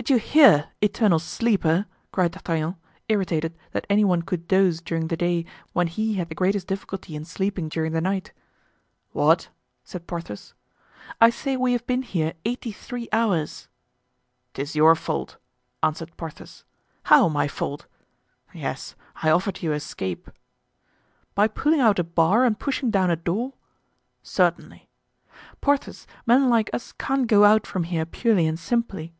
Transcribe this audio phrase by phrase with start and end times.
[0.00, 2.76] "Did you hear, eternal sleeper?" cried D'Artagnan,
[3.10, 5.44] irritated that any one could doze during the day,
[5.74, 8.32] when he had the greatest difficulty in sleeping during the night.
[9.12, 9.50] "What?"
[9.84, 10.54] said Porthos.
[11.20, 13.68] "I say we have been here eighty three hours."
[14.54, 15.36] "'Tis your fault,"
[15.82, 16.64] answered Porthos.
[17.04, 17.84] "How, my fault?"
[18.54, 20.30] "Yes, I offered you escape."
[21.34, 23.52] "By pulling out a bar and pushing down a door?"
[24.22, 24.88] "Certainly."
[25.60, 29.12] "Porthos, men like us can't go out from here purely and simply."